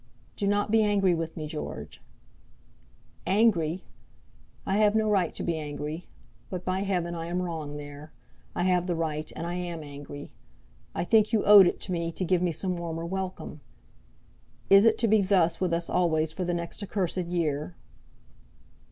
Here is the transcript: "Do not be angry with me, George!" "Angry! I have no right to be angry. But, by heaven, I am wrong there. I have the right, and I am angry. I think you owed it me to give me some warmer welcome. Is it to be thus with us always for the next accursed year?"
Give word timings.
"Do 0.35 0.47
not 0.47 0.71
be 0.71 0.81
angry 0.81 1.13
with 1.13 1.37
me, 1.37 1.45
George!" 1.47 2.01
"Angry! 3.27 3.83
I 4.65 4.77
have 4.77 4.95
no 4.95 5.07
right 5.07 5.31
to 5.35 5.43
be 5.43 5.57
angry. 5.59 6.07
But, 6.49 6.65
by 6.65 6.79
heaven, 6.79 7.13
I 7.13 7.27
am 7.27 7.39
wrong 7.39 7.77
there. 7.77 8.11
I 8.55 8.63
have 8.63 8.87
the 8.87 8.95
right, 8.95 9.31
and 9.35 9.45
I 9.45 9.53
am 9.53 9.83
angry. 9.83 10.31
I 10.95 11.03
think 11.03 11.31
you 11.31 11.45
owed 11.45 11.67
it 11.67 11.87
me 11.87 12.11
to 12.13 12.25
give 12.25 12.41
me 12.41 12.51
some 12.51 12.77
warmer 12.77 13.05
welcome. 13.05 13.61
Is 14.71 14.85
it 14.85 14.97
to 14.97 15.07
be 15.07 15.21
thus 15.21 15.61
with 15.61 15.71
us 15.71 15.87
always 15.87 16.31
for 16.31 16.45
the 16.45 16.53
next 16.55 16.81
accursed 16.81 17.17
year?" 17.27 17.75